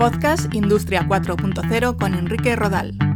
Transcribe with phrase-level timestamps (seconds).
[0.00, 3.09] Podcast Industria 4.0 con Enrique Rodal.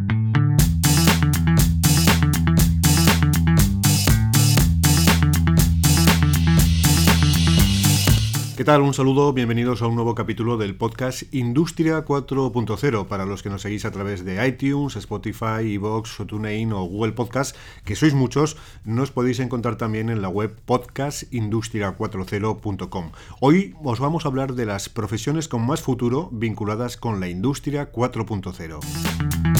[8.57, 8.82] ¿Qué tal?
[8.82, 13.09] Un saludo, bienvenidos a un nuevo capítulo del podcast Industria 4.0.
[13.09, 17.57] Para los que nos seguís a través de iTunes, Spotify, Evox, TuneIn o Google Podcast,
[17.85, 23.11] que sois muchos, nos podéis encontrar también en la web podcastindustria40.com.
[23.40, 27.90] Hoy os vamos a hablar de las profesiones con más futuro vinculadas con la Industria
[27.90, 29.54] 4.0.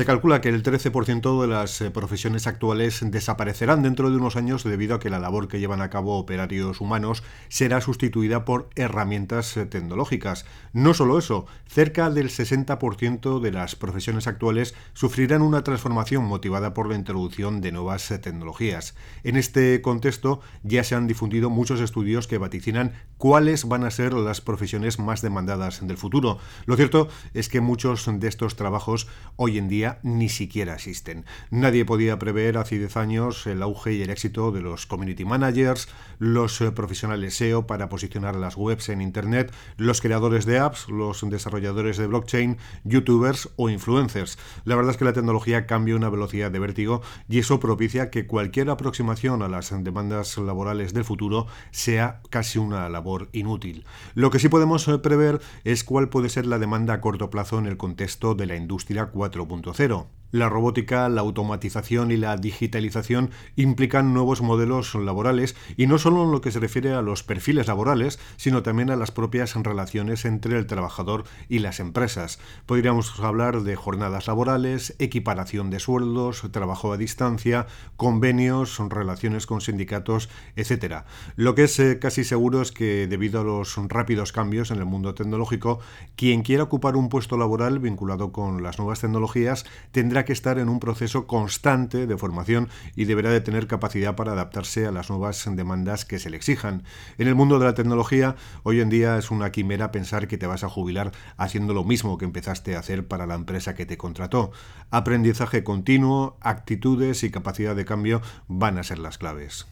[0.00, 4.64] Se calcula que el 13% de las eh, profesiones actuales desaparecerán dentro de unos años
[4.64, 9.54] debido a que la labor que llevan a cabo operarios humanos será sustituida por herramientas
[9.58, 10.46] eh, tecnológicas.
[10.72, 16.88] No solo eso, cerca del 60% de las profesiones actuales sufrirán una transformación motivada por
[16.88, 18.94] la introducción de nuevas eh, tecnologías.
[19.22, 24.14] En este contexto ya se han difundido muchos estudios que vaticinan cuáles van a ser
[24.14, 26.38] las profesiones más demandadas del futuro.
[26.64, 31.24] Lo cierto es que muchos de estos trabajos hoy en día ni siquiera existen.
[31.50, 35.88] Nadie podía prever hace 10 años el auge y el éxito de los community managers,
[36.18, 41.28] los eh, profesionales SEO para posicionar las webs en Internet, los creadores de apps, los
[41.28, 44.38] desarrolladores de blockchain, youtubers o influencers.
[44.64, 48.26] La verdad es que la tecnología cambia una velocidad de vértigo y eso propicia que
[48.26, 53.84] cualquier aproximación a las demandas laborales del futuro sea casi una labor inútil.
[54.14, 57.58] Lo que sí podemos eh, prever es cuál puede ser la demanda a corto plazo
[57.58, 63.30] en el contexto de la industria 4.0 cero la robótica, la automatización y la digitalización
[63.56, 67.66] implican nuevos modelos laborales y no solo en lo que se refiere a los perfiles
[67.66, 72.38] laborales, sino también a las propias relaciones entre el trabajador y las empresas.
[72.66, 80.28] Podríamos hablar de jornadas laborales, equiparación de sueldos, trabajo a distancia, convenios, relaciones con sindicatos,
[80.56, 81.04] etc.
[81.36, 84.84] Lo que es eh, casi seguro es que debido a los rápidos cambios en el
[84.84, 85.80] mundo tecnológico,
[86.16, 90.68] quien quiera ocupar un puesto laboral vinculado con las nuevas tecnologías tendrá que estar en
[90.68, 95.48] un proceso constante de formación y deberá de tener capacidad para adaptarse a las nuevas
[95.54, 96.84] demandas que se le exijan.
[97.18, 100.46] En el mundo de la tecnología, hoy en día es una quimera pensar que te
[100.46, 103.96] vas a jubilar haciendo lo mismo que empezaste a hacer para la empresa que te
[103.96, 104.52] contrató.
[104.90, 109.66] Aprendizaje continuo, actitudes y capacidad de cambio van a ser las claves.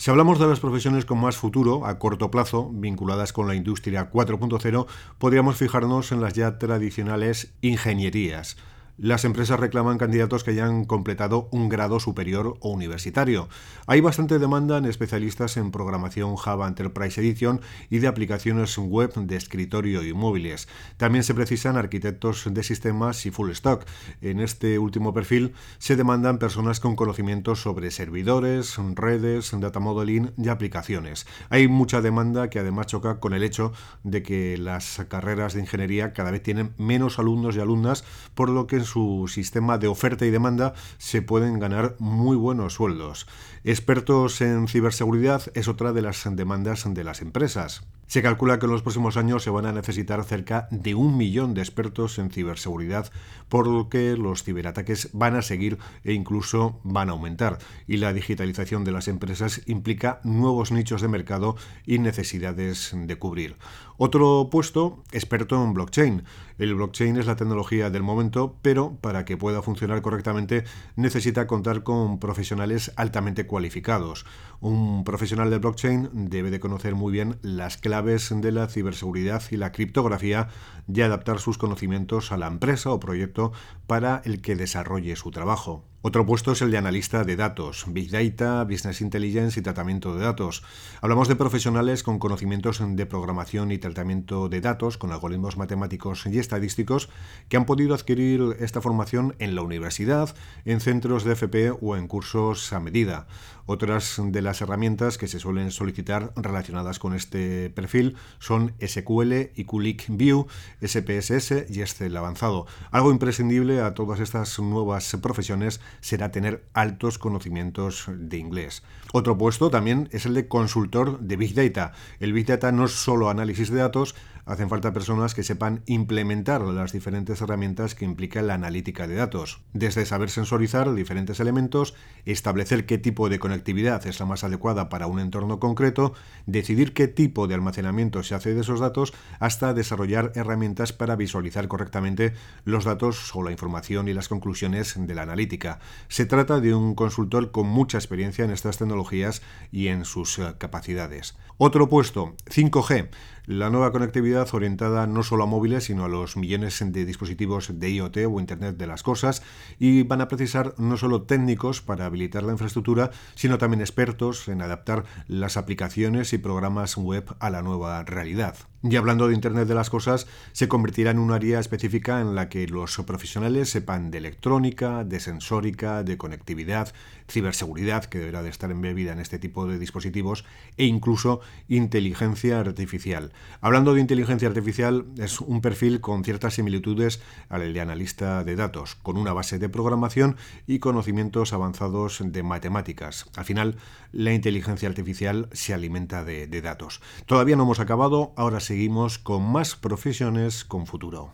[0.00, 4.10] Si hablamos de las profesiones con más futuro, a corto plazo, vinculadas con la industria
[4.10, 4.86] 4.0,
[5.18, 8.56] podríamos fijarnos en las ya tradicionales ingenierías.
[9.02, 13.48] Las empresas reclaman candidatos que hayan completado un grado superior o universitario.
[13.86, 19.36] Hay bastante demanda en especialistas en programación Java Enterprise Edition y de aplicaciones web de
[19.36, 20.68] escritorio y móviles.
[20.98, 23.86] También se precisan arquitectos de sistemas y full stack.
[24.20, 30.50] En este último perfil se demandan personas con conocimientos sobre servidores, redes, data modeling y
[30.50, 31.26] aplicaciones.
[31.48, 33.72] Hay mucha demanda que además choca con el hecho
[34.04, 38.66] de que las carreras de ingeniería cada vez tienen menos alumnos y alumnas, por lo
[38.66, 43.26] que en su sistema de oferta y demanda se pueden ganar muy buenos sueldos.
[43.62, 47.82] Expertos en ciberseguridad es otra de las demandas de las empresas.
[48.10, 51.54] Se calcula que en los próximos años se van a necesitar cerca de un millón
[51.54, 53.12] de expertos en ciberseguridad,
[53.48, 57.58] por lo que los ciberataques van a seguir e incluso van a aumentar.
[57.86, 61.54] Y la digitalización de las empresas implica nuevos nichos de mercado
[61.86, 63.54] y necesidades de cubrir.
[63.96, 66.24] Otro puesto, experto en blockchain.
[66.58, 70.64] El blockchain es la tecnología del momento, pero para que pueda funcionar correctamente
[70.96, 74.26] necesita contar con profesionales altamente cualificados.
[74.60, 79.56] Un profesional de blockchain debe de conocer muy bien las claves de la ciberseguridad y
[79.56, 80.48] la criptografía
[80.88, 83.52] y adaptar sus conocimientos a la empresa o proyecto
[83.86, 85.89] para el que desarrolle su trabajo.
[86.02, 90.24] Otro puesto es el de analista de datos, Big Data, Business Intelligence y tratamiento de
[90.24, 90.62] datos.
[91.02, 96.38] Hablamos de profesionales con conocimientos de programación y tratamiento de datos con algoritmos matemáticos y
[96.38, 97.10] estadísticos
[97.50, 102.08] que han podido adquirir esta formación en la universidad, en centros de FP o en
[102.08, 103.26] cursos a medida.
[103.66, 109.64] Otras de las herramientas que se suelen solicitar relacionadas con este perfil son SQL y
[109.64, 110.48] QLIC View,
[110.84, 112.66] SPSS y Excel avanzado.
[112.90, 118.82] Algo imprescindible a todas estas nuevas profesiones será tener altos conocimientos de inglés.
[119.12, 121.92] Otro puesto también es el de consultor de Big Data.
[122.20, 124.14] El Big Data no es solo análisis de datos,
[124.46, 129.60] hacen falta personas que sepan implementar las diferentes herramientas que implica la analítica de datos,
[129.72, 131.94] desde saber sensorizar diferentes elementos,
[132.24, 136.14] establecer qué tipo de conectividad es la más adecuada para un entorno concreto,
[136.46, 141.68] decidir qué tipo de almacenamiento se hace de esos datos, hasta desarrollar herramientas para visualizar
[141.68, 142.34] correctamente
[142.64, 145.80] los datos o la información y las conclusiones de la analítica.
[146.08, 150.54] Se trata de un consultor con mucha experiencia en estas tecnologías y en sus eh,
[150.58, 151.36] capacidades.
[151.58, 153.10] Otro puesto, 5G.
[153.46, 157.90] La nueva conectividad orientada no solo a móviles, sino a los millones de dispositivos de
[157.90, 159.42] IoT o Internet de las Cosas,
[159.78, 164.62] y van a precisar no solo técnicos para habilitar la infraestructura, sino también expertos en
[164.62, 168.56] adaptar las aplicaciones y programas web a la nueva realidad.
[168.82, 172.48] Y hablando de Internet de las Cosas, se convertirá en un área específica en la
[172.48, 176.94] que los profesionales sepan de electrónica, de sensórica, de conectividad,
[177.28, 180.46] ciberseguridad, que deberá de estar embebida en este tipo de dispositivos,
[180.78, 183.32] e incluso inteligencia artificial.
[183.60, 188.94] Hablando de inteligencia artificial, es un perfil con ciertas similitudes al de analista de datos,
[188.94, 190.36] con una base de programación
[190.66, 193.26] y conocimientos avanzados de matemáticas.
[193.36, 193.76] Al final,
[194.12, 197.00] la inteligencia artificial se alimenta de, datos.
[197.26, 201.32] Todavía no hemos acabado, ahora sí seguimos con más profesiones con futuro.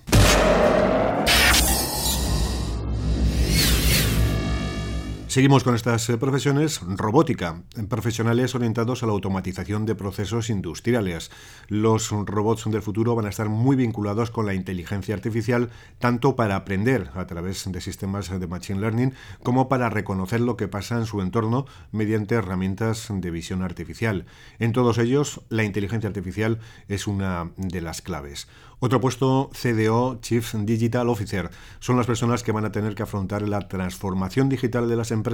[5.36, 6.80] Seguimos con estas eh, profesiones.
[6.80, 7.62] Robótica.
[7.90, 11.30] Profesionales orientados a la automatización de procesos industriales.
[11.68, 15.68] Los robots del futuro van a estar muy vinculados con la inteligencia artificial,
[15.98, 19.12] tanto para aprender a través de sistemas de Machine Learning,
[19.42, 24.24] como para reconocer lo que pasa en su entorno mediante herramientas de visión artificial.
[24.58, 28.48] En todos ellos, la inteligencia artificial es una de las claves.
[28.78, 31.50] Otro puesto, CDO, Chief Digital Officer.
[31.78, 35.25] Son las personas que van a tener que afrontar la transformación digital de las empresas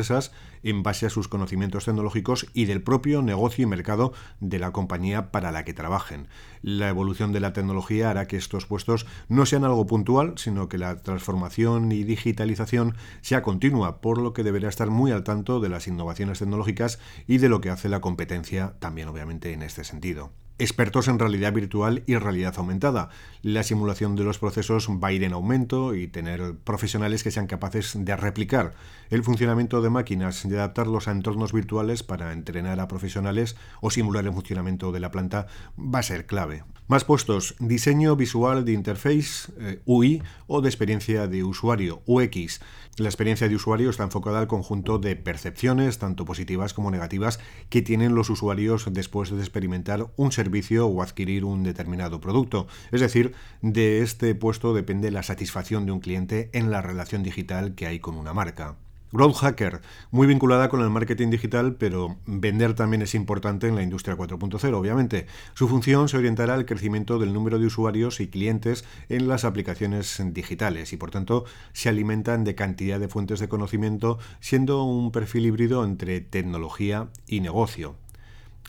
[0.63, 5.31] en base a sus conocimientos tecnológicos y del propio negocio y mercado de la compañía
[5.31, 6.29] para la que trabajen.
[6.63, 10.79] La evolución de la tecnología hará que estos puestos no sean algo puntual, sino que
[10.79, 15.69] la transformación y digitalización sea continua, por lo que deberá estar muy al tanto de
[15.69, 20.33] las innovaciones tecnológicas y de lo que hace la competencia también obviamente en este sentido
[20.59, 23.09] expertos en realidad virtual y realidad aumentada.
[23.43, 27.47] La simulación de los procesos va a ir en aumento y tener profesionales que sean
[27.47, 28.75] capaces de replicar
[29.11, 34.25] el funcionamiento de máquinas y adaptarlos a entornos virtuales para entrenar a profesionales o simular
[34.25, 35.47] el funcionamiento de la planta
[35.79, 36.65] va a ser clave.
[36.89, 42.61] Más puestos, diseño visual de interface, eh, UI o de experiencia de usuario, UX.
[42.99, 47.41] La experiencia de usuario está enfocada al conjunto de percepciones, tanto positivas como negativas,
[47.71, 50.42] que tienen los usuarios después de experimentar un servicio
[50.87, 52.67] o adquirir un determinado producto.
[52.91, 57.75] Es decir, de este puesto depende la satisfacción de un cliente en la relación digital
[57.75, 58.77] que hay con una marca.
[59.15, 63.83] Growth Hacker, muy vinculada con el marketing digital, pero vender también es importante en la
[63.83, 65.27] industria 4.0, obviamente.
[65.53, 70.23] Su función se orientará al crecimiento del número de usuarios y clientes en las aplicaciones
[70.33, 71.45] digitales y, por tanto,
[71.75, 77.41] se alimentan de cantidad de fuentes de conocimiento, siendo un perfil híbrido entre tecnología y
[77.41, 77.97] negocio.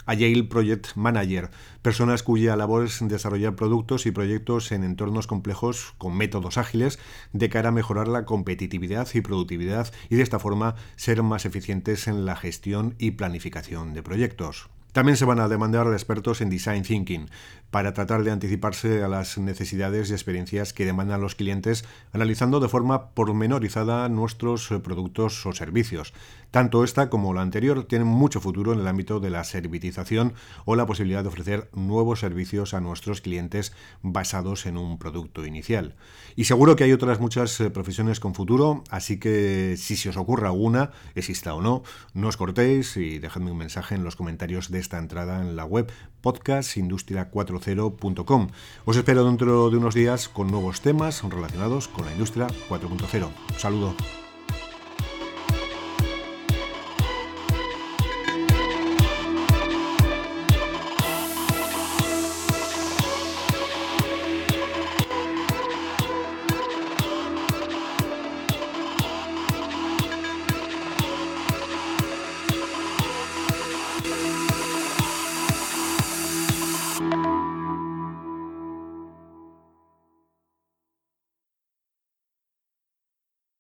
[0.06, 1.50] Agile Project Manager,
[1.81, 7.00] personas cuya labor es desarrollar productos y proyectos en entornos complejos con métodos ágiles
[7.31, 12.07] de cara a mejorar la competitividad y productividad y de esta forma ser más eficientes
[12.07, 14.69] en la gestión y planificación de proyectos.
[14.94, 17.30] También se van a demandar expertos en design thinking
[17.72, 22.69] para tratar de anticiparse a las necesidades y experiencias que demandan los clientes, analizando de
[22.69, 26.13] forma pormenorizada nuestros productos o servicios.
[26.51, 30.36] Tanto esta como la anterior tienen mucho futuro en el ámbito de la servitización
[30.66, 33.74] o la posibilidad de ofrecer nuevos servicios a nuestros clientes
[34.04, 35.95] basados en un producto inicial.
[36.36, 40.18] Y seguro que hay otras muchas eh, profesiones con futuro, así que si se os
[40.18, 41.81] ocurra alguna, exista o no,
[42.14, 45.66] no os cortéis y dejadme un mensaje en los comentarios de esta entrada en la
[45.66, 48.49] web podcastindustria40.com.
[48.85, 53.25] Os espero dentro de unos días con nuevos temas relacionados con la industria 4.0.
[53.25, 53.95] Un saludo.